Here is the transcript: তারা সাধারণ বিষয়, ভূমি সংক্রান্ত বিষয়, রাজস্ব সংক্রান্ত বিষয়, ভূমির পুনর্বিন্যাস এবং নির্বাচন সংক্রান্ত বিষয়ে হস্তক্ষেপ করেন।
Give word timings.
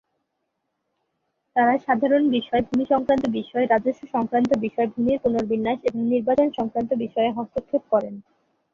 তারা 1.55 1.73
সাধারণ 1.77 2.23
বিষয়, 2.29 2.61
ভূমি 2.61 2.85
সংক্রান্ত 2.85 3.23
বিষয়, 3.29 3.65
রাজস্ব 3.65 4.01
সংক্রান্ত 4.11 4.51
বিষয়, 4.59 4.87
ভূমির 4.87 5.21
পুনর্বিন্যাস 5.23 5.79
এবং 5.83 6.01
নির্বাচন 6.05 6.47
সংক্রান্ত 6.57 6.91
বিষয়ে 7.03 7.29
হস্তক্ষেপ 7.31 7.83
করেন। 7.91 8.13